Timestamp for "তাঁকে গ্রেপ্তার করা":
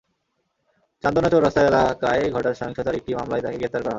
3.43-3.85